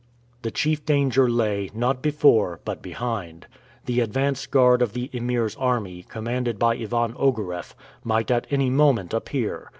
[0.41, 3.45] The chief danger lay, not before, but behind.
[3.85, 9.13] The advance guard of the Emir's army, commanded by Ivan Ogareff, might at any moment
[9.13, 9.69] appear.